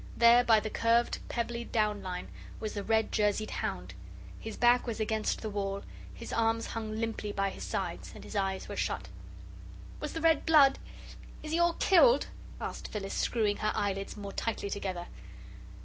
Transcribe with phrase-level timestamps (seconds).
[0.17, 3.93] There, by the curved, pebbly down line, was the red jerseyed hound.
[4.39, 8.35] His back was against the wall, his arms hung limply by his sides, and his
[8.35, 9.09] eyes were shut.
[9.99, 10.79] "Was the red, blood?
[11.43, 12.25] Is he all killed?"
[12.59, 15.05] asked Phyllis, screwing her eyelids more tightly together.